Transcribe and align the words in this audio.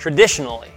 Traditionally, 0.00 0.70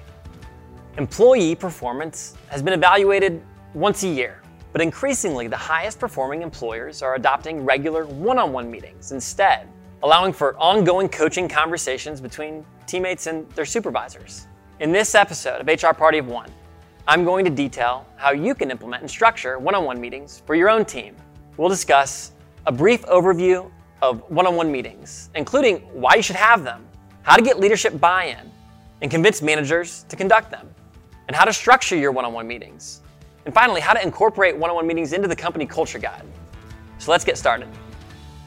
employee 0.98 1.56
performance 1.56 2.36
has 2.50 2.62
been 2.62 2.74
evaluated 2.74 3.42
once 3.74 4.04
a 4.04 4.08
year, 4.10 4.42
but 4.74 4.82
increasingly 4.82 5.48
the 5.48 5.56
highest 5.56 5.98
performing 5.98 6.42
employers 6.42 7.02
are 7.02 7.16
adopting 7.16 7.64
regular 7.64 8.06
one 8.06 8.38
on 8.38 8.52
one 8.52 8.70
meetings 8.70 9.14
instead, 9.14 9.70
allowing 10.04 10.34
for 10.34 10.58
ongoing 10.58 11.08
coaching 11.08 11.48
conversations 11.48 12.20
between 12.20 12.66
teammates 12.86 13.28
and 13.28 13.50
their 13.52 13.64
supervisors. 13.64 14.48
In 14.82 14.92
this 14.92 15.16
episode 15.16 15.62
of 15.62 15.68
HR 15.70 15.94
Party 15.94 16.18
of 16.18 16.28
One, 16.28 16.50
I'm 17.08 17.24
going 17.24 17.46
to 17.46 17.52
detail 17.52 18.06
how 18.18 18.34
you 18.34 18.54
can 18.54 18.70
implement 18.70 19.04
and 19.04 19.10
structure 19.10 19.58
one 19.58 19.74
on 19.74 19.86
one 19.86 20.02
meetings 20.02 20.44
for 20.46 20.54
your 20.54 20.70
own 20.70 20.84
team. 20.84 21.16
We'll 21.56 21.70
discuss 21.70 22.34
a 22.66 22.74
brief 22.74 23.04
overview 23.04 23.72
of 24.02 24.30
one 24.30 24.46
on 24.46 24.58
one 24.58 24.70
meetings, 24.70 25.30
including 25.34 25.78
why 25.94 26.16
you 26.16 26.22
should 26.22 26.36
have 26.36 26.66
them, 26.66 26.86
how 27.22 27.38
to 27.38 27.42
get 27.42 27.58
leadership 27.58 28.02
buy 28.02 28.26
in, 28.26 28.52
and 29.04 29.12
convince 29.12 29.42
managers 29.42 30.06
to 30.08 30.16
conduct 30.16 30.50
them, 30.50 30.68
and 31.28 31.36
how 31.36 31.44
to 31.44 31.54
structure 31.54 31.96
your 31.96 32.12
one 32.12 32.26
on 32.26 32.34
one 32.34 32.48
meetings. 32.48 33.02
And 33.46 33.54
finally, 33.54 33.82
how 33.82 33.94
to 33.94 34.02
incorporate 34.02 34.58
one 34.58 34.70
on 34.70 34.78
one 34.78 34.88
meetings 34.88 35.12
into 35.12 35.28
the 35.28 35.36
company 35.36 35.66
culture 35.66 36.00
guide. 36.00 36.26
So 37.00 37.12
let's 37.12 37.26
get 37.26 37.38
started. 37.38 37.68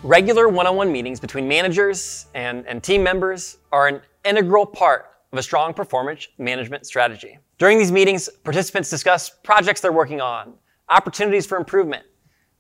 Regular 0.03 0.49
one 0.49 0.67
on 0.67 0.75
one 0.75 0.91
meetings 0.91 1.21
between 1.21 1.47
managers 1.47 2.27
and, 2.35 2.67
and 2.67 2.83
team 2.83 3.03
members 3.03 3.59
are 3.71 3.87
an 3.87 4.01
integral 4.25 4.65
part 4.65 5.11
of 5.31 5.39
a 5.39 5.43
strong 5.43 5.75
performance 5.75 6.27
management 6.39 6.87
strategy. 6.87 7.39
During 7.59 7.77
these 7.77 7.93
meetings, 7.93 8.31
participants 8.43 8.89
discuss 8.89 9.29
projects 9.29 9.83
they're 9.83 9.93
working 9.93 10.23
on, 10.23 10.55
opportunities 10.89 11.45
for 11.45 11.59
improvement, 11.59 12.07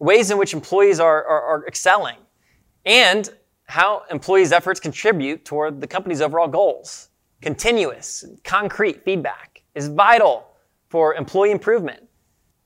ways 0.01 0.30
in 0.30 0.37
which 0.37 0.52
employees 0.52 1.01
are, 1.01 1.24
are, 1.24 1.43
are 1.43 1.66
excelling, 1.66 2.16
and 2.85 3.30
how 3.65 4.02
employees' 4.10 4.52
efforts 4.52 4.80
contribute 4.80 5.47
toward 5.47 5.80
the 5.80 5.87
company's 5.87 6.21
overall 6.21 6.49
goals. 6.49 7.09
Continuous, 7.43 8.25
concrete 8.45 9.05
feedback 9.05 9.63
is 9.75 9.89
vital 9.89 10.47
for 10.88 11.15
employee 11.15 11.51
improvement. 11.51 12.02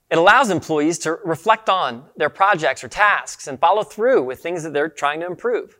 It 0.09 0.17
allows 0.17 0.49
employees 0.49 0.97
to 0.99 1.17
reflect 1.25 1.69
on 1.69 2.05
their 2.15 2.29
projects 2.29 2.83
or 2.83 2.87
tasks 2.87 3.47
and 3.47 3.59
follow 3.59 3.83
through 3.83 4.23
with 4.23 4.39
things 4.39 4.63
that 4.63 4.73
they're 4.73 4.89
trying 4.89 5.19
to 5.19 5.25
improve. 5.25 5.77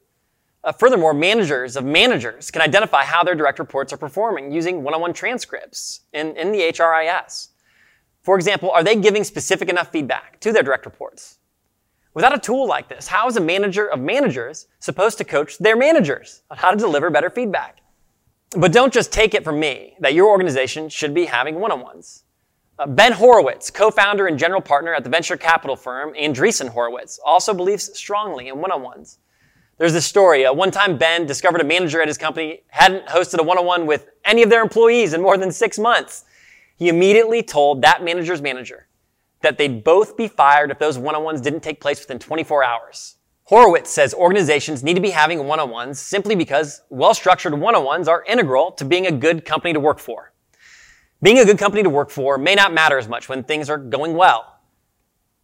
Uh, 0.63 0.71
furthermore, 0.71 1.13
managers 1.13 1.75
of 1.75 1.85
managers 1.85 2.51
can 2.51 2.61
identify 2.61 3.03
how 3.03 3.23
their 3.23 3.33
direct 3.33 3.59
reports 3.59 3.91
are 3.91 3.97
performing 3.97 4.51
using 4.51 4.83
one-on-one 4.83 5.13
transcripts 5.13 6.01
in, 6.13 6.35
in 6.37 6.51
the 6.51 6.59
HRIS. 6.59 7.47
For 8.21 8.35
example, 8.35 8.71
are 8.71 8.83
they 8.83 8.95
giving 8.95 9.23
specific 9.23 9.69
enough 9.69 9.91
feedback 9.91 10.39
to 10.41 10.51
their 10.51 10.63
direct 10.63 10.85
reports? 10.85 11.39
Without 12.13 12.35
a 12.35 12.39
tool 12.39 12.67
like 12.67 12.89
this, 12.89 13.07
how 13.07 13.27
is 13.27 13.37
a 13.37 13.41
manager 13.41 13.87
of 13.87 13.99
managers 13.99 14.67
supposed 14.79 15.17
to 15.17 15.23
coach 15.23 15.57
their 15.57 15.77
managers 15.77 16.43
on 16.51 16.57
how 16.57 16.71
to 16.71 16.77
deliver 16.77 17.09
better 17.09 17.29
feedback? 17.29 17.80
But 18.57 18.73
don't 18.73 18.93
just 18.93 19.13
take 19.13 19.33
it 19.33 19.45
from 19.45 19.59
me 19.59 19.95
that 20.01 20.13
your 20.13 20.29
organization 20.29 20.89
should 20.89 21.13
be 21.13 21.25
having 21.25 21.55
one-on-ones. 21.55 22.25
Uh, 22.77 22.85
ben 22.85 23.13
Horowitz, 23.13 23.71
co-founder 23.71 24.27
and 24.27 24.37
general 24.37 24.59
partner 24.59 24.93
at 24.93 25.05
the 25.05 25.09
venture 25.09 25.37
capital 25.37 25.77
firm 25.77 26.13
Andreessen 26.15 26.67
Horowitz, 26.67 27.17
also 27.23 27.53
believes 27.53 27.97
strongly 27.97 28.49
in 28.49 28.59
one-on-ones. 28.59 29.19
There's 29.77 29.93
this 29.93 30.05
story. 30.05 30.45
Uh, 30.45 30.53
one 30.53 30.69
time, 30.69 30.97
Ben 30.97 31.25
discovered 31.25 31.61
a 31.61 31.63
manager 31.63 32.01
at 32.01 32.07
his 32.09 32.17
company 32.17 32.63
hadn't 32.67 33.07
hosted 33.07 33.39
a 33.39 33.43
one-on-one 33.43 33.85
with 33.85 34.09
any 34.25 34.43
of 34.43 34.49
their 34.49 34.61
employees 34.61 35.13
in 35.13 35.21
more 35.21 35.37
than 35.37 35.51
six 35.51 35.79
months. 35.79 36.25
He 36.75 36.89
immediately 36.89 37.41
told 37.41 37.81
that 37.83 38.03
manager's 38.03 38.41
manager 38.41 38.87
that 39.41 39.57
they'd 39.57 39.83
both 39.83 40.17
be 40.17 40.27
fired 40.27 40.71
if 40.71 40.77
those 40.77 40.97
one-on-ones 40.97 41.39
didn't 41.39 41.61
take 41.61 41.79
place 41.79 42.01
within 42.01 42.19
24 42.19 42.63
hours. 42.63 43.15
Horowitz 43.51 43.89
says 43.89 44.13
organizations 44.13 44.81
need 44.81 44.93
to 44.93 45.01
be 45.01 45.09
having 45.09 45.45
one-on-ones 45.45 45.99
simply 45.99 46.35
because 46.35 46.83
well-structured 46.89 47.53
one-on-ones 47.53 48.07
are 48.07 48.23
integral 48.23 48.71
to 48.71 48.85
being 48.85 49.07
a 49.07 49.11
good 49.11 49.43
company 49.43 49.73
to 49.73 49.79
work 49.81 49.99
for. 49.99 50.31
Being 51.21 51.37
a 51.37 51.43
good 51.43 51.57
company 51.57 51.83
to 51.83 51.89
work 51.89 52.11
for 52.11 52.37
may 52.37 52.55
not 52.55 52.73
matter 52.73 52.97
as 52.97 53.09
much 53.09 53.27
when 53.27 53.43
things 53.43 53.69
are 53.69 53.77
going 53.77 54.13
well, 54.13 54.61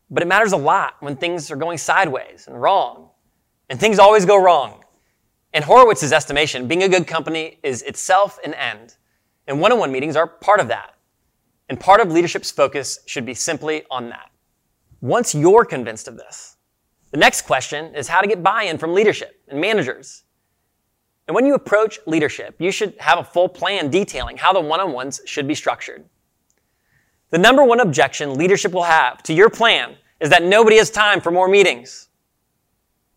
but 0.10 0.24
it 0.24 0.26
matters 0.26 0.54
a 0.54 0.58
lot 0.58 0.96
when 1.02 1.18
things 1.18 1.52
are 1.52 1.58
going 1.58 1.78
sideways 1.78 2.48
and 2.48 2.62
wrong. 2.62 3.10
And 3.70 3.78
things 3.78 4.00
always 4.00 4.24
go 4.26 4.42
wrong. 4.42 4.86
In 5.54 5.64
Horowitz's 5.64 6.14
estimation, 6.14 6.66
being 6.66 6.84
a 6.84 6.90
good 6.90 7.08
company 7.08 7.60
is 7.62 7.82
itself 7.82 8.40
an 8.46 8.54
end. 8.54 8.96
And 9.48 9.60
one-on-one 9.60 9.92
meetings 9.92 10.16
are 10.16 10.28
part 10.28 10.62
of 10.62 10.70
that. 10.70 10.96
And 11.68 11.78
part 11.78 12.00
of 12.00 12.10
leadership's 12.10 12.52
focus 12.52 13.00
should 13.06 13.26
be 13.26 13.34
simply 13.34 13.84
on 13.92 14.08
that. 14.12 14.32
Once 15.02 15.36
you're 15.36 15.66
convinced 15.66 16.08
of 16.08 16.16
this, 16.16 16.57
the 17.18 17.22
next 17.22 17.48
question 17.48 17.96
is 17.96 18.08
how 18.08 18.22
to 18.22 18.28
get 18.28 18.44
buy-in 18.44 18.78
from 18.78 18.94
leadership 18.94 19.42
and 19.48 19.60
managers. 19.60 20.24
And 21.28 21.34
when 21.34 21.48
you 21.48 21.56
approach 21.56 21.98
leadership, 22.06 22.56
you 22.60 22.72
should 22.72 22.94
have 23.00 23.18
a 23.18 23.24
full 23.24 23.50
plan 23.50 23.90
detailing 23.90 24.38
how 24.38 24.54
the 24.54 24.60
one-on-ones 24.60 25.22
should 25.26 25.48
be 25.48 25.56
structured. 25.56 26.06
The 27.32 27.40
number 27.40 27.64
one 27.64 27.80
objection 27.80 28.36
leadership 28.36 28.72
will 28.72 28.84
have 28.84 29.24
to 29.24 29.34
your 29.34 29.50
plan 29.50 29.96
is 30.20 30.30
that 30.30 30.44
nobody 30.44 30.78
has 30.78 30.92
time 30.92 31.20
for 31.20 31.32
more 31.32 31.48
meetings. 31.48 32.10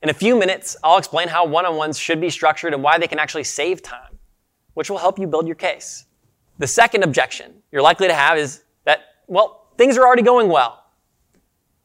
In 0.02 0.08
a 0.08 0.14
few 0.14 0.34
minutes, 0.34 0.78
I'll 0.82 0.96
explain 0.96 1.28
how 1.28 1.44
one-on-ones 1.44 1.98
should 1.98 2.22
be 2.22 2.30
structured 2.30 2.72
and 2.72 2.82
why 2.82 2.96
they 2.96 3.06
can 3.06 3.18
actually 3.18 3.44
save 3.44 3.82
time, 3.82 4.18
which 4.72 4.88
will 4.88 4.96
help 4.96 5.18
you 5.18 5.26
build 5.26 5.46
your 5.46 5.56
case. 5.56 6.06
The 6.56 6.66
second 6.66 7.02
objection 7.02 7.52
you're 7.70 7.82
likely 7.82 8.08
to 8.08 8.14
have 8.14 8.38
is 8.38 8.62
that, 8.86 9.00
well, 9.26 9.68
things 9.76 9.98
are 9.98 10.06
already 10.06 10.22
going 10.22 10.48
well. 10.48 10.79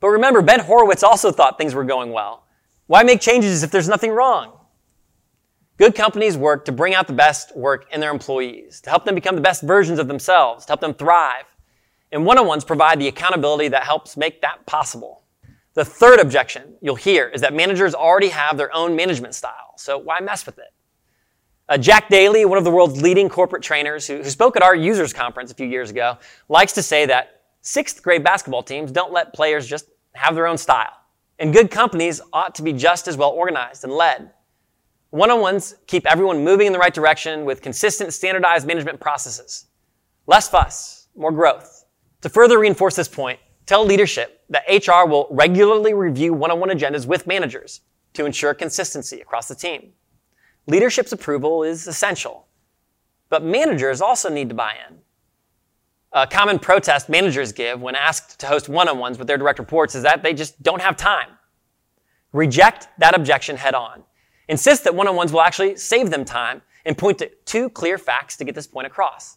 But 0.06 0.12
remember, 0.12 0.44
Ben 0.44 0.60
Horowitz 0.60 1.02
also 1.02 1.32
thought 1.32 1.58
things 1.58 1.74
were 1.74 1.84
going 1.84 2.12
well. 2.12 2.46
Why 2.86 3.02
make 3.02 3.22
changes 3.22 3.64
if 3.64 3.72
there's 3.72 3.90
nothing 3.90 4.12
wrong? 4.12 4.54
Good 5.78 5.96
companies 5.96 6.38
work 6.38 6.64
to 6.66 6.72
bring 6.72 6.94
out 6.94 7.08
the 7.08 7.14
best 7.14 7.58
work 7.58 7.88
in 7.92 8.00
their 8.00 8.12
employees, 8.12 8.82
to 8.82 8.92
help 8.92 9.04
them 9.04 9.16
become 9.16 9.34
the 9.34 9.42
best 9.42 9.64
versions 9.64 9.98
of 9.98 10.08
themselves, 10.08 10.64
to 10.66 10.70
help 10.70 10.80
them 10.80 10.94
thrive. 10.94 11.46
And 12.12 12.24
one-on-ones 12.24 12.64
provide 12.66 13.00
the 13.00 13.08
accountability 13.08 13.70
that 13.70 13.82
helps 13.82 14.16
make 14.16 14.44
that 14.44 14.64
possible. 14.68 15.24
The 15.74 15.84
third 15.84 16.20
objection 16.20 16.76
you'll 16.84 16.94
hear 16.94 17.30
is 17.30 17.42
that 17.42 17.56
managers 17.56 17.96
already 17.96 18.30
have 18.30 18.58
their 18.58 18.72
own 18.76 18.96
management 18.96 19.34
style, 19.34 19.74
so 19.76 19.98
why 19.98 20.20
mess 20.20 20.46
with 20.46 20.60
it? 20.60 20.72
Uh, 21.68 21.80
Jack 21.80 22.10
Daly, 22.10 22.46
one 22.46 22.60
of 22.60 22.64
the 22.64 22.70
world's 22.70 23.02
leading 23.02 23.28
corporate 23.28 23.64
trainers 23.64 24.06
who, 24.06 24.18
who 24.18 24.30
spoke 24.30 24.56
at 24.56 24.62
our 24.62 24.76
users 24.76 25.14
conference 25.14 25.52
a 25.52 25.56
few 25.56 25.66
years 25.66 25.90
ago, 25.90 26.20
likes 26.48 26.74
to 26.74 26.84
say 26.84 27.08
that 27.08 27.42
sixth 27.62 28.04
grade 28.04 28.24
basketball 28.24 28.62
teams 28.62 28.92
don't 28.92 29.12
let 29.12 29.34
players 29.34 29.66
just 29.66 29.88
have 30.16 30.36
their 30.36 30.48
own 30.48 30.58
style. 30.58 30.94
And 31.40 31.54
good 31.54 31.70
companies 31.70 32.22
ought 32.32 32.56
to 32.56 32.62
be 32.62 32.74
just 32.74 33.08
as 33.08 33.18
well 33.18 33.32
organized 33.32 33.84
and 33.84 33.94
led. 33.94 34.32
One-on-ones 35.10 35.76
keep 35.88 36.06
everyone 36.06 36.44
moving 36.44 36.68
in 36.68 36.74
the 36.74 36.80
right 36.80 36.94
direction 36.94 37.46
with 37.46 37.62
consistent 37.62 38.14
standardized 38.14 38.68
management 38.68 39.00
processes. 39.00 39.68
Less 40.28 40.50
fuss, 40.50 41.08
more 41.16 41.32
growth. 41.32 41.86
To 42.22 42.30
further 42.30 42.60
reinforce 42.60 42.96
this 42.96 43.08
point, 43.08 43.40
tell 43.66 43.86
leadership 43.86 44.44
that 44.50 44.66
HR 44.68 45.08
will 45.08 45.28
regularly 45.30 45.94
review 45.94 46.34
one-on-one 46.34 46.70
agendas 46.70 47.06
with 47.06 47.28
managers 47.28 47.82
to 48.14 48.26
ensure 48.26 48.54
consistency 48.54 49.22
across 49.22 49.48
the 49.48 49.56
team. 49.56 49.94
Leadership's 50.68 51.12
approval 51.12 51.64
is 51.64 51.88
essential, 51.88 52.48
but 53.30 53.44
managers 53.44 54.02
also 54.02 54.30
need 54.30 54.50
to 54.50 54.56
buy 54.56 54.76
in. 54.90 54.98
A 56.16 56.26
common 56.26 56.60
protest 56.60 57.10
managers 57.10 57.52
give 57.52 57.82
when 57.82 57.94
asked 57.94 58.40
to 58.40 58.48
host 58.48 58.70
one-on-ones 58.70 59.18
with 59.18 59.28
their 59.28 59.38
direct 59.38 59.60
reports 59.60 59.96
is 59.96 60.04
that 60.04 60.24
they 60.24 60.34
just 60.34 60.64
don't 60.64 60.82
have 60.82 60.96
time. 60.96 61.28
Reject 62.32 62.88
that 63.00 63.14
objection 63.14 63.58
head 63.58 63.76
on. 63.76 64.02
Insist 64.48 64.86
that 64.86 64.96
one-on-ones 64.96 65.34
will 65.34 65.42
actually 65.42 65.76
save 65.76 66.12
them 66.12 66.24
time 66.24 66.62
and 66.86 66.98
point 66.98 67.18
to 67.18 67.30
two 67.44 67.70
clear 67.70 67.98
facts 67.98 68.38
to 68.38 68.46
get 68.46 68.56
this 68.56 68.66
point 68.66 68.88
across. 68.88 69.36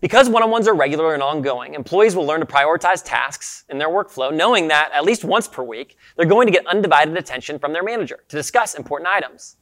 Because 0.00 0.28
one-on-ones 0.28 0.66
are 0.66 0.74
regular 0.74 1.14
and 1.14 1.22
ongoing, 1.22 1.74
employees 1.74 2.16
will 2.16 2.26
learn 2.26 2.40
to 2.40 2.46
prioritize 2.46 3.04
tasks 3.04 3.62
in 3.68 3.78
their 3.78 3.88
workflow, 3.88 4.34
knowing 4.34 4.66
that 4.66 4.90
at 4.92 5.04
least 5.04 5.22
once 5.22 5.46
per 5.46 5.62
week, 5.62 5.96
they're 6.16 6.26
going 6.26 6.48
to 6.48 6.52
get 6.52 6.66
undivided 6.66 7.16
attention 7.16 7.56
from 7.56 7.72
their 7.72 7.84
manager 7.84 8.18
to 8.26 8.36
discuss 8.36 8.74
important 8.74 9.08
items. 9.08 9.58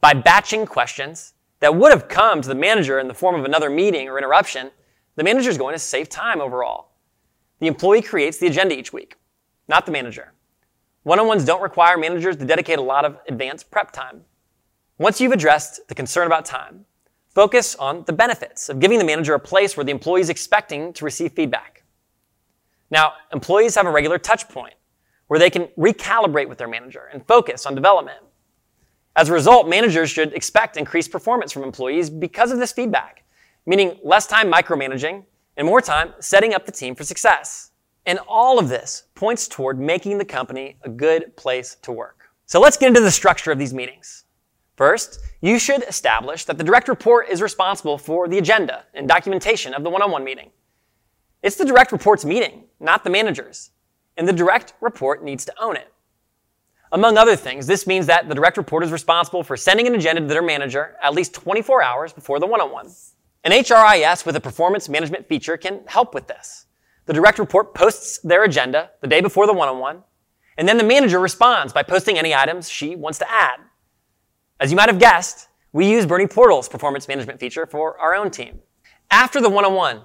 By 0.00 0.14
batching 0.14 0.66
questions 0.66 1.34
that 1.58 1.74
would 1.74 1.90
have 1.90 2.06
come 2.06 2.40
to 2.40 2.48
the 2.48 2.54
manager 2.54 3.00
in 3.00 3.08
the 3.08 3.14
form 3.14 3.34
of 3.34 3.44
another 3.44 3.68
meeting 3.68 4.08
or 4.08 4.16
interruption, 4.16 4.70
the 5.16 5.24
manager 5.24 5.50
is 5.50 5.58
going 5.58 5.74
to 5.74 5.78
save 5.78 6.08
time 6.08 6.40
overall. 6.40 6.92
The 7.60 7.66
employee 7.66 8.02
creates 8.02 8.38
the 8.38 8.46
agenda 8.46 8.76
each 8.76 8.92
week, 8.92 9.16
not 9.68 9.86
the 9.86 9.92
manager. 9.92 10.32
One-on-ones 11.04 11.44
don't 11.44 11.62
require 11.62 11.96
managers 11.98 12.36
to 12.36 12.44
dedicate 12.44 12.78
a 12.78 12.82
lot 12.82 13.04
of 13.04 13.18
advanced 13.28 13.70
prep 13.70 13.92
time. 13.92 14.22
Once 14.98 15.20
you've 15.20 15.32
addressed 15.32 15.86
the 15.88 15.94
concern 15.94 16.26
about 16.26 16.44
time, 16.44 16.84
focus 17.28 17.74
on 17.76 18.04
the 18.06 18.12
benefits 18.12 18.68
of 18.68 18.80
giving 18.80 18.98
the 18.98 19.04
manager 19.04 19.34
a 19.34 19.40
place 19.40 19.76
where 19.76 19.84
the 19.84 19.90
employee 19.90 20.20
is 20.20 20.30
expecting 20.30 20.92
to 20.94 21.04
receive 21.04 21.32
feedback. 21.32 21.84
Now, 22.90 23.12
employees 23.32 23.74
have 23.74 23.86
a 23.86 23.90
regular 23.90 24.18
touch 24.18 24.48
point 24.48 24.74
where 25.26 25.38
they 25.38 25.50
can 25.50 25.66
recalibrate 25.78 26.48
with 26.48 26.58
their 26.58 26.68
manager 26.68 27.08
and 27.12 27.26
focus 27.26 27.66
on 27.66 27.74
development. 27.74 28.20
As 29.16 29.28
a 29.28 29.32
result, 29.32 29.68
managers 29.68 30.10
should 30.10 30.32
expect 30.32 30.76
increased 30.76 31.10
performance 31.10 31.52
from 31.52 31.62
employees 31.62 32.10
because 32.10 32.50
of 32.50 32.58
this 32.58 32.72
feedback 32.72 33.23
meaning 33.66 33.98
less 34.02 34.26
time 34.26 34.50
micromanaging 34.50 35.24
and 35.56 35.66
more 35.66 35.80
time 35.80 36.12
setting 36.20 36.54
up 36.54 36.66
the 36.66 36.72
team 36.72 36.94
for 36.94 37.04
success. 37.04 37.70
And 38.06 38.18
all 38.28 38.58
of 38.58 38.68
this 38.68 39.04
points 39.14 39.48
toward 39.48 39.78
making 39.78 40.18
the 40.18 40.24
company 40.24 40.76
a 40.82 40.88
good 40.88 41.36
place 41.36 41.76
to 41.82 41.92
work. 41.92 42.28
So 42.46 42.60
let's 42.60 42.76
get 42.76 42.88
into 42.88 43.00
the 43.00 43.10
structure 43.10 43.50
of 43.50 43.58
these 43.58 43.72
meetings. 43.72 44.24
First, 44.76 45.20
you 45.40 45.58
should 45.58 45.84
establish 45.84 46.44
that 46.44 46.58
the 46.58 46.64
direct 46.64 46.88
report 46.88 47.28
is 47.28 47.40
responsible 47.40 47.96
for 47.96 48.28
the 48.28 48.38
agenda 48.38 48.84
and 48.92 49.08
documentation 49.08 49.72
of 49.72 49.84
the 49.84 49.90
one 49.90 50.02
on 50.02 50.10
one 50.10 50.24
meeting. 50.24 50.50
It's 51.42 51.56
the 51.56 51.64
direct 51.64 51.92
report's 51.92 52.24
meeting, 52.24 52.64
not 52.80 53.04
the 53.04 53.10
manager's, 53.10 53.70
and 54.16 54.26
the 54.26 54.32
direct 54.32 54.74
report 54.80 55.22
needs 55.22 55.44
to 55.44 55.54
own 55.60 55.76
it. 55.76 55.92
Among 56.92 57.16
other 57.16 57.36
things, 57.36 57.66
this 57.66 57.86
means 57.86 58.06
that 58.06 58.28
the 58.28 58.34
direct 58.34 58.56
report 58.56 58.84
is 58.84 58.92
responsible 58.92 59.42
for 59.42 59.56
sending 59.56 59.86
an 59.86 59.94
agenda 59.94 60.20
to 60.20 60.26
their 60.26 60.42
manager 60.42 60.96
at 61.02 61.14
least 61.14 61.34
24 61.34 61.82
hours 61.82 62.12
before 62.12 62.38
the 62.38 62.46
one 62.46 62.60
on 62.60 62.70
one. 62.70 62.90
An 63.44 63.52
HRIS 63.52 64.24
with 64.24 64.36
a 64.36 64.40
performance 64.40 64.88
management 64.88 65.28
feature 65.28 65.58
can 65.58 65.82
help 65.86 66.14
with 66.14 66.26
this. 66.26 66.64
The 67.04 67.12
direct 67.12 67.38
report 67.38 67.74
posts 67.74 68.18
their 68.20 68.42
agenda 68.44 68.90
the 69.02 69.06
day 69.06 69.20
before 69.20 69.46
the 69.46 69.52
one 69.52 69.68
on 69.68 69.78
one, 69.78 70.02
and 70.56 70.66
then 70.66 70.78
the 70.78 70.84
manager 70.84 71.20
responds 71.20 71.70
by 71.70 71.82
posting 71.82 72.16
any 72.16 72.34
items 72.34 72.70
she 72.70 72.96
wants 72.96 73.18
to 73.18 73.30
add. 73.30 73.60
As 74.60 74.70
you 74.70 74.76
might 74.78 74.88
have 74.88 74.98
guessed, 74.98 75.48
we 75.72 75.90
use 75.90 76.06
Bernie 76.06 76.26
Portal's 76.26 76.70
performance 76.70 77.06
management 77.06 77.38
feature 77.38 77.66
for 77.66 77.98
our 77.98 78.14
own 78.14 78.30
team. 78.30 78.60
After 79.10 79.42
the 79.42 79.50
one 79.50 79.66
on 79.66 79.74
one, 79.74 80.00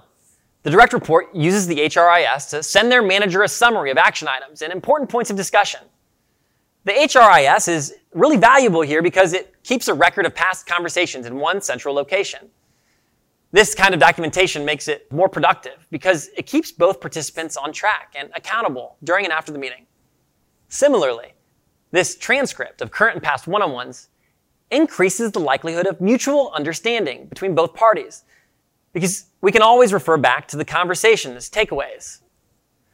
the 0.62 0.70
direct 0.70 0.92
report 0.92 1.34
uses 1.34 1.66
the 1.66 1.78
HRIS 1.78 2.50
to 2.50 2.62
send 2.62 2.92
their 2.92 3.00
manager 3.00 3.42
a 3.42 3.48
summary 3.48 3.90
of 3.90 3.96
action 3.96 4.28
items 4.28 4.60
and 4.60 4.70
important 4.70 5.08
points 5.08 5.30
of 5.30 5.38
discussion. 5.38 5.80
The 6.84 6.92
HRIS 6.92 7.68
is 7.68 7.94
really 8.12 8.36
valuable 8.36 8.82
here 8.82 9.00
because 9.00 9.32
it 9.32 9.54
keeps 9.62 9.88
a 9.88 9.94
record 9.94 10.26
of 10.26 10.34
past 10.34 10.66
conversations 10.66 11.24
in 11.24 11.36
one 11.36 11.62
central 11.62 11.94
location. 11.94 12.50
This 13.52 13.74
kind 13.74 13.94
of 13.94 14.00
documentation 14.00 14.64
makes 14.64 14.86
it 14.86 15.10
more 15.10 15.28
productive 15.28 15.86
because 15.90 16.30
it 16.36 16.46
keeps 16.46 16.70
both 16.70 17.00
participants 17.00 17.56
on 17.56 17.72
track 17.72 18.14
and 18.16 18.30
accountable 18.36 18.96
during 19.02 19.24
and 19.24 19.32
after 19.32 19.50
the 19.50 19.58
meeting. 19.58 19.86
Similarly, 20.68 21.32
this 21.90 22.16
transcript 22.16 22.80
of 22.80 22.92
current 22.92 23.16
and 23.16 23.22
past 23.22 23.48
one-on-ones 23.48 24.08
increases 24.70 25.32
the 25.32 25.40
likelihood 25.40 25.86
of 25.86 26.00
mutual 26.00 26.52
understanding 26.54 27.26
between 27.26 27.56
both 27.56 27.74
parties 27.74 28.22
because 28.92 29.26
we 29.40 29.50
can 29.50 29.62
always 29.62 29.92
refer 29.92 30.16
back 30.16 30.46
to 30.48 30.56
the 30.56 30.64
conversation 30.64 31.36
as 31.36 31.50
takeaways. 31.50 32.20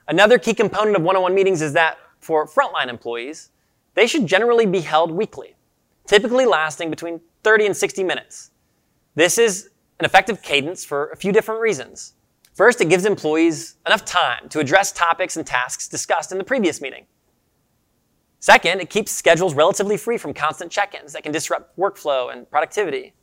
Another 0.09 0.39
key 0.39 0.55
component 0.55 0.97
of 0.97 1.03
one-on-one 1.03 1.35
meetings 1.35 1.61
is 1.61 1.75
that 1.75 1.99
for 2.21 2.47
frontline 2.47 2.89
employees, 2.89 3.51
they 3.95 4.07
should 4.07 4.27
generally 4.27 4.65
be 4.65 4.81
held 4.81 5.11
weekly, 5.11 5.55
typically 6.07 6.47
lasting 6.47 6.89
between 6.89 7.21
30 7.45 7.67
and 7.67 7.77
60 7.77 8.05
minutes. 8.05 8.51
This 9.15 9.37
is 9.37 9.71
an 9.99 10.05
effective 10.05 10.43
cadence 10.43 10.85
for 10.85 11.09
a 11.11 11.17
few 11.17 11.33
different 11.33 11.61
reasons. 11.61 12.15
First, 12.55 12.81
it 12.81 12.89
gives 12.89 13.05
employees 13.05 13.77
enough 13.87 14.05
time 14.05 14.49
to 14.51 14.61
address 14.61 14.93
topics 14.93 15.37
and 15.37 15.47
tasks 15.47 15.89
discussed 15.89 16.33
in 16.33 16.39
the 16.39 16.45
previous 16.45 16.81
meeting. 16.81 17.07
Second, 18.41 18.81
it 18.81 18.91
keeps 18.91 19.13
schedules 19.13 19.55
relatively 19.55 19.97
free 19.97 20.19
from 20.19 20.33
constant 20.33 20.71
check-ins 20.71 21.13
that 21.13 21.23
can 21.23 21.33
disrupt 21.33 21.77
workflow 21.77 22.33
and 22.33 22.51
productivity. 22.51 23.15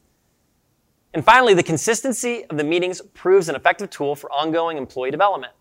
And 1.14 1.24
finally, 1.24 1.54
the 1.54 1.64
consistency 1.64 2.46
of 2.46 2.58
the 2.58 2.64
meetings 2.64 3.02
proves 3.14 3.50
an 3.50 3.56
effective 3.56 3.90
tool 3.90 4.16
for 4.16 4.32
ongoing 4.32 4.78
employee 4.78 5.12
development. 5.12 5.54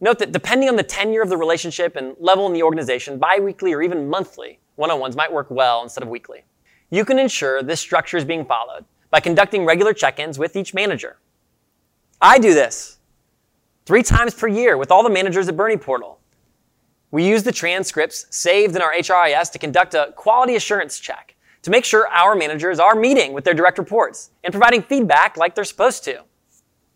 Note 0.00 0.18
that 0.18 0.32
depending 0.32 0.68
on 0.68 0.76
the 0.76 0.82
tenure 0.82 1.22
of 1.22 1.28
the 1.28 1.36
relationship 1.36 1.96
and 1.96 2.16
level 2.18 2.46
in 2.46 2.52
the 2.52 2.62
organization, 2.62 3.18
biweekly 3.18 3.72
or 3.72 3.82
even 3.82 4.08
monthly 4.08 4.58
one-on-ones 4.76 5.14
might 5.14 5.32
work 5.32 5.50
well 5.50 5.82
instead 5.82 6.02
of 6.02 6.08
weekly. 6.08 6.44
You 6.90 7.04
can 7.04 7.18
ensure 7.18 7.62
this 7.62 7.80
structure 7.80 8.16
is 8.16 8.24
being 8.24 8.44
followed 8.44 8.84
by 9.14 9.20
conducting 9.20 9.64
regular 9.64 9.92
check-ins 9.92 10.40
with 10.40 10.56
each 10.56 10.74
manager. 10.74 11.18
I 12.20 12.40
do 12.40 12.52
this 12.52 12.98
three 13.86 14.02
times 14.02 14.34
per 14.34 14.48
year 14.48 14.76
with 14.76 14.90
all 14.90 15.04
the 15.04 15.08
managers 15.08 15.46
at 15.46 15.56
Bernie 15.56 15.76
Portal. 15.76 16.18
We 17.12 17.24
use 17.24 17.44
the 17.44 17.52
transcripts 17.52 18.26
saved 18.30 18.74
in 18.74 18.82
our 18.82 18.92
HRIS 18.92 19.52
to 19.52 19.58
conduct 19.60 19.94
a 19.94 20.12
quality 20.16 20.56
assurance 20.56 20.98
check 20.98 21.36
to 21.62 21.70
make 21.70 21.84
sure 21.84 22.08
our 22.08 22.34
managers 22.34 22.80
are 22.80 22.96
meeting 22.96 23.32
with 23.32 23.44
their 23.44 23.54
direct 23.54 23.78
reports 23.78 24.32
and 24.42 24.52
providing 24.52 24.82
feedback 24.82 25.36
like 25.36 25.54
they're 25.54 25.62
supposed 25.62 26.02
to. 26.06 26.24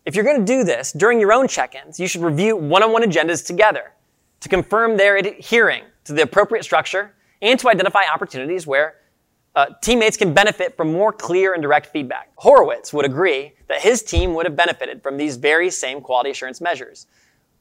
If 0.03 0.13
you're 0.13 0.25
going 0.25 0.45
to 0.45 0.45
do 0.45 0.65
this 0.65 0.91
during 0.91 1.21
your 1.21 1.31
own 1.31 1.47
check-ins, 1.47 2.01
you 2.01 2.07
should 2.09 2.21
review 2.21 2.57
one-on-one 2.57 3.03
agendas 3.03 3.47
together 3.47 3.93
to 4.41 4.49
confirm 4.49 4.97
they're 4.97 5.15
adhering 5.15 5.85
to 6.03 6.11
the 6.11 6.23
appropriate 6.23 6.63
structure 6.63 7.13
and 7.41 7.57
to 7.61 7.69
identify 7.69 8.01
opportunities 8.13 8.67
where 8.67 8.95
uh, 9.55 9.67
teammates 9.81 10.15
can 10.15 10.33
benefit 10.33 10.77
from 10.77 10.91
more 10.91 11.11
clear 11.11 11.53
and 11.53 11.61
direct 11.61 11.87
feedback. 11.87 12.31
Horowitz 12.35 12.93
would 12.93 13.05
agree 13.05 13.53
that 13.67 13.81
his 13.81 14.03
team 14.03 14.33
would 14.35 14.45
have 14.45 14.55
benefited 14.55 15.01
from 15.01 15.17
these 15.17 15.37
very 15.37 15.69
same 15.69 16.01
quality 16.01 16.29
assurance 16.29 16.61
measures, 16.61 17.07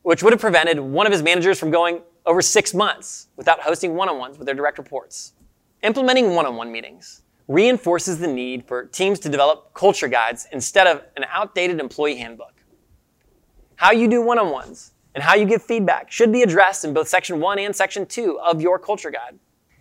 which 0.02 0.23
would 0.23 0.32
have 0.32 0.40
prevented 0.40 0.79
one 0.79 1.06
of 1.06 1.12
his 1.12 1.23
managers 1.23 1.58
from 1.58 1.70
going 1.70 2.02
over 2.26 2.43
six 2.43 2.75
months 2.75 3.29
without 3.37 3.61
hosting 3.61 3.94
one-on-ones 3.94 4.38
with 4.38 4.46
their 4.46 4.55
direct 4.55 4.79
reports. 4.79 5.32
Implementing 5.82 6.35
one-on-one 6.35 6.70
meetings 6.70 7.23
reinforces 7.46 8.19
the 8.19 8.26
need 8.26 8.67
for 8.67 8.84
teams 8.84 9.19
to 9.20 9.29
develop 9.29 9.73
culture 9.73 10.08
guides 10.08 10.46
instead 10.52 10.87
of 10.87 11.02
an 11.17 11.25
outdated 11.31 11.81
employee 11.81 12.17
handbook. 12.17 12.52
How 13.76 13.93
you 13.93 14.08
do 14.08 14.20
one 14.20 14.38
on 14.38 14.50
ones 14.50 14.93
and 15.14 15.25
how 15.25 15.34
you 15.34 15.46
give 15.46 15.62
feedback 15.62 16.12
should 16.12 16.31
be 16.31 16.43
addressed 16.43 16.84
in 16.84 16.93
both 16.93 17.08
Section 17.08 17.41
1 17.41 17.58
and 17.58 17.75
Section 17.75 18.05
2 18.05 18.38
of 18.41 18.61
your 18.61 18.79
culture 18.79 19.11
guide. 19.11 19.38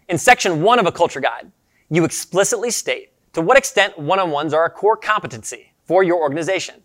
In 0.08 0.18
Section 0.18 0.62
1 0.62 0.80
of 0.80 0.86
a 0.86 0.92
culture 0.92 1.20
guide, 1.20 1.52
you 1.90 2.04
explicitly 2.04 2.72
state 2.72 3.14
to 3.34 3.42
what 3.42 3.58
extent 3.58 3.98
one 3.98 4.20
on 4.20 4.32
ones 4.32 4.54
are 4.54 4.66
a 4.66 4.70
core 4.70 4.98
competency 4.98 5.74
for 5.86 6.04
your 6.04 6.20
organization. 6.20 6.82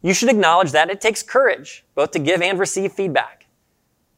You 0.00 0.14
should 0.14 0.30
acknowledge 0.30 0.72
that 0.72 0.90
it 0.90 1.00
takes 1.00 1.22
courage 1.22 1.84
both 1.94 2.10
to 2.12 2.18
give 2.18 2.42
and 2.42 2.58
receive 2.58 2.92
feedback. 2.92 3.46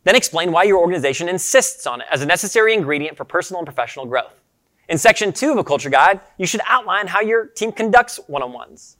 Then 0.04 0.16
explain 0.16 0.52
why 0.52 0.64
your 0.64 0.78
organization 0.78 1.28
insists 1.28 1.86
on 1.86 2.00
it 2.00 2.06
as 2.10 2.22
a 2.22 2.26
necessary 2.26 2.74
ingredient 2.74 3.16
for 3.16 3.24
personal 3.24 3.60
and 3.60 3.66
professional 3.66 4.06
growth. 4.06 4.40
In 4.88 4.98
section 4.98 5.32
two 5.32 5.50
of 5.50 5.58
a 5.58 5.64
culture 5.64 5.88
guide, 5.88 6.20
you 6.36 6.46
should 6.46 6.60
outline 6.66 7.06
how 7.06 7.20
your 7.20 7.46
team 7.46 7.72
conducts 7.72 8.20
one-on-ones. 8.26 8.98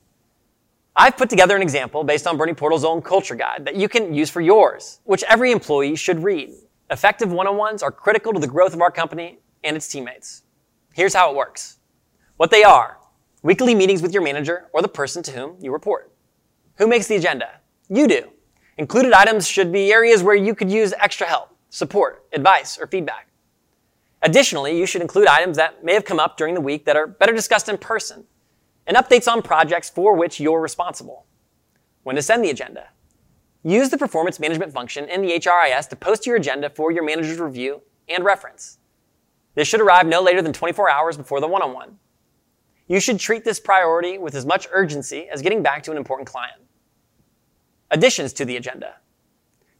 I've 0.97 1.17
put 1.17 1.29
together 1.29 1.57
an 1.57 1.63
example 1.63 2.05
based 2.05 2.27
on 2.27 2.39
Bernie 2.39 2.55
Portal's 2.55 2.85
own 2.85 3.03
culture 3.03 3.35
guide 3.35 3.67
that 3.67 3.77
you 3.77 3.89
can 3.89 4.15
use 4.15 4.31
for 4.31 4.41
yours, 4.41 5.01
which 5.05 5.25
every 5.25 5.53
employee 5.53 5.97
should 5.97 6.23
read. 6.23 6.55
Effective 6.91 7.33
one-on-ones 7.33 7.83
are 7.83 7.91
critical 7.91 8.33
to 8.33 8.41
the 8.41 8.47
growth 8.47 8.73
of 8.73 8.81
our 8.81 8.91
company 8.91 9.41
and 9.63 9.77
its 9.77 9.89
teammates. 9.89 10.44
Here's 10.95 11.13
how 11.13 11.29
it 11.31 11.37
works. 11.37 11.79
What 12.37 12.53
they 12.53 12.63
are, 12.63 12.99
weekly 13.43 13.75
meetings 13.75 14.01
with 14.01 14.15
your 14.15 14.23
manager 14.23 14.69
or 14.73 14.81
the 14.81 14.87
person 14.87 15.25
to 15.25 15.33
whom 15.33 15.57
you 15.61 15.73
report. 15.73 16.13
Who 16.77 16.87
makes 16.87 17.09
the 17.09 17.17
agenda? 17.17 17.61
You 17.89 18.07
do. 18.07 18.31
Included 18.79 19.13
items 19.13 19.49
should 19.49 19.73
be 19.73 19.93
areas 19.93 20.23
where 20.23 20.37
you 20.37 20.55
could 20.55 20.71
use 20.71 20.95
extra 21.01 21.27
help, 21.27 21.57
support, 21.69 22.27
advice, 22.33 22.79
or 22.79 22.87
feedback. 22.87 23.27
Additionally, 24.23 24.79
you 24.79 24.87
should 24.87 25.03
include 25.03 25.27
items 25.27 25.57
that 25.57 25.85
may 25.85 25.95
have 25.95 26.05
come 26.05 26.21
up 26.21 26.37
during 26.37 26.55
the 26.55 26.61
week 26.61 26.85
that 26.85 26.97
are 26.97 27.09
better 27.09 27.33
discussed 27.33 27.69
in 27.69 27.77
person 27.77 28.25
and 28.87 28.97
updates 28.97 29.31
on 29.31 29.43
projects 29.43 29.91
for 29.91 30.15
which 30.15 30.39
you're 30.39 30.61
responsible. 30.61 31.27
When 32.05 32.15
to 32.15 32.23
send 32.23 32.45
the 32.45 32.51
agenda. 32.51 32.91
Use 33.65 33.91
the 33.91 33.99
performance 33.99 34.39
management 34.39 34.73
function 34.73 35.09
in 35.09 35.23
the 35.23 35.33
HRIS 35.41 35.89
to 35.89 35.97
post 35.97 36.25
your 36.25 36.37
agenda 36.37 36.71
for 36.71 36.93
your 36.93 37.03
manager's 37.03 37.41
review 37.41 37.83
and 38.09 38.25
reference. 38.25 38.79
This 39.55 39.69
should 39.69 39.81
arrive 39.81 40.07
no 40.07 40.21
later 40.21 40.43
than 40.43 40.53
24 40.53 40.91
hours 40.91 41.17
before 41.17 41.41
the 41.41 41.49
one-on-one. 41.49 41.99
You 42.89 43.01
should 43.01 43.19
treat 43.19 43.45
this 43.45 43.61
priority 43.61 44.19
with 44.19 44.35
as 44.35 44.45
much 44.45 44.69
urgency 44.73 45.29
as 45.29 45.43
getting 45.43 45.63
back 45.63 45.83
to 45.85 45.91
an 45.91 45.97
important 45.97 46.29
client. 46.29 46.61
Additions 47.91 48.33
to 48.35 48.45
the 48.45 48.57
agenda. 48.57 48.97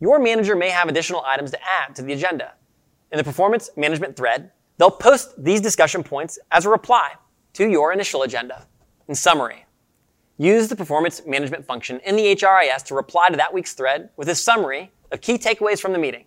Your 0.01 0.19
manager 0.19 0.57
may 0.57 0.71
have 0.71 0.89
additional 0.89 1.23
items 1.25 1.51
to 1.51 1.59
add 1.63 1.95
to 1.97 2.03
the 2.03 2.13
agenda 2.13 2.53
in 3.15 3.19
the 3.19 3.25
performance 3.25 3.71
management 3.77 4.17
thread, 4.17 4.51
they'll 4.77 4.91
post 4.91 5.33
these 5.43 5.61
discussion 5.61 6.03
points 6.03 6.37
as 6.51 6.67
a 6.67 6.69
reply 6.69 7.13
to 7.53 7.69
your 7.69 7.93
initial 7.93 8.25
agenda. 8.25 8.67
In 9.07 9.15
summary, 9.15 9.67
use 10.37 10.67
the 10.67 10.75
performance 10.75 11.25
management 11.25 11.65
function 11.65 12.01
in 12.05 12.17
the 12.17 12.35
HRIS 12.35 12.83
to 12.87 12.97
reply 12.97 13.29
to 13.29 13.37
that 13.37 13.55
week's 13.55 13.73
thread 13.73 14.11
with 14.17 14.29
a 14.29 14.35
summary 14.35 14.91
of 15.13 15.21
key 15.21 15.39
takeaways 15.39 15.81
from 15.81 15.93
the 15.93 15.99
meeting. 15.99 16.25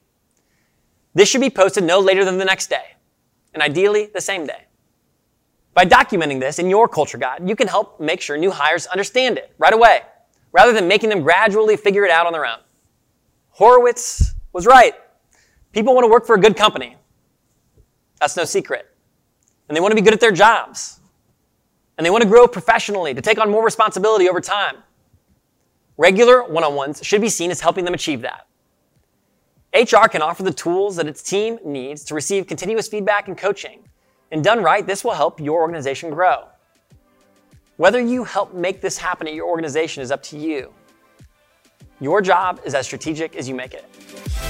This 1.13 1.27
should 1.27 1.41
be 1.41 1.49
posted 1.49 1.83
no 1.83 1.99
later 1.99 2.23
than 2.23 2.37
the 2.37 2.45
next 2.45 2.69
day, 2.69 2.95
and 3.57 3.63
ideally 3.63 4.11
the 4.13 4.21
same 4.21 4.45
day. 4.45 4.65
By 5.73 5.83
documenting 5.83 6.39
this 6.39 6.59
in 6.59 6.69
your 6.69 6.87
culture 6.87 7.17
guide, 7.17 7.49
you 7.49 7.55
can 7.55 7.67
help 7.67 7.99
make 7.99 8.21
sure 8.21 8.37
new 8.37 8.51
hires 8.51 8.85
understand 8.85 9.39
it 9.39 9.51
right 9.57 9.73
away, 9.73 10.01
rather 10.51 10.73
than 10.73 10.87
making 10.87 11.09
them 11.09 11.23
gradually 11.23 11.75
figure 11.75 12.05
it 12.05 12.11
out 12.11 12.27
on 12.27 12.33
their 12.33 12.45
own. 12.45 12.59
Horowitz 13.49 14.35
was 14.53 14.67
right. 14.67 14.93
People 15.71 15.95
want 15.95 16.05
to 16.05 16.11
work 16.11 16.27
for 16.27 16.35
a 16.35 16.39
good 16.39 16.55
company. 16.55 16.97
That's 18.19 18.37
no 18.37 18.45
secret. 18.45 18.87
And 19.67 19.75
they 19.75 19.81
want 19.81 19.91
to 19.91 19.95
be 19.95 20.01
good 20.01 20.13
at 20.13 20.19
their 20.19 20.31
jobs. 20.31 20.99
And 21.97 22.05
they 22.05 22.11
want 22.11 22.21
to 22.21 22.29
grow 22.29 22.47
professionally, 22.47 23.15
to 23.15 23.23
take 23.23 23.39
on 23.39 23.49
more 23.49 23.65
responsibility 23.65 24.29
over 24.29 24.39
time. 24.39 24.75
Regular 25.97 26.43
one 26.43 26.63
on 26.63 26.75
ones 26.75 26.99
should 27.03 27.21
be 27.21 27.29
seen 27.29 27.49
as 27.49 27.59
helping 27.59 27.85
them 27.85 27.95
achieve 27.95 28.21
that. 28.21 28.45
HR 29.77 30.07
can 30.07 30.23
offer 30.23 30.41
the 30.41 30.51
tools 30.51 30.95
that 30.95 31.05
its 31.05 31.21
team 31.21 31.59
needs 31.63 32.03
to 32.05 32.15
receive 32.15 32.47
continuous 32.47 32.87
feedback 32.87 33.27
and 33.27 33.37
coaching. 33.37 33.87
And 34.31 34.43
done 34.43 34.63
right, 34.63 34.85
this 34.85 35.03
will 35.03 35.11
help 35.11 35.39
your 35.39 35.61
organization 35.61 36.09
grow. 36.09 36.47
Whether 37.75 37.99
you 37.99 38.23
help 38.23 38.55
make 38.55 38.81
this 38.81 38.97
happen 38.97 39.27
at 39.27 39.35
your 39.35 39.47
organization 39.47 40.01
is 40.01 40.09
up 40.09 40.23
to 40.23 40.37
you. 40.37 40.73
Your 41.99 42.21
job 42.21 42.59
is 42.65 42.73
as 42.73 42.87
strategic 42.87 43.35
as 43.35 43.47
you 43.47 43.53
make 43.53 43.75
it. 43.75 44.46